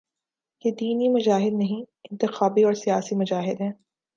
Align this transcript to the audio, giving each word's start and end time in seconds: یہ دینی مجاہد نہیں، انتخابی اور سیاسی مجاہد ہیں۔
یہ 0.65 0.71
دینی 0.71 1.09
مجاہد 1.09 1.53
نہیں، 1.53 1.81
انتخابی 2.11 2.63
اور 2.63 2.73
سیاسی 2.73 3.15
مجاہد 3.15 3.61
ہیں۔ 3.61 3.71